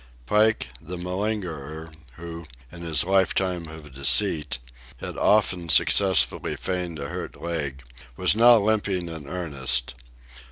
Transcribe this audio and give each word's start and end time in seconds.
Pike, 0.25 0.69
the 0.81 0.97
malingerer, 0.97 1.91
who, 2.15 2.45
in 2.71 2.81
his 2.81 3.03
lifetime 3.03 3.67
of 3.67 3.93
deceit, 3.93 4.57
had 4.97 5.15
often 5.15 5.69
successfully 5.69 6.55
feigned 6.55 6.97
a 6.97 7.09
hurt 7.09 7.39
leg, 7.39 7.83
was 8.17 8.35
now 8.35 8.57
limping 8.57 9.07
in 9.09 9.27
earnest. 9.27 9.93